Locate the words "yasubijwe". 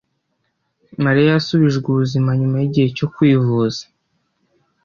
1.31-1.85